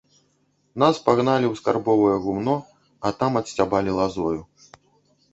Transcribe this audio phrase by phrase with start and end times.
[0.83, 2.55] Нас пагналі ў скарбовае гумно,
[3.09, 4.33] а там адсцябалі лазою.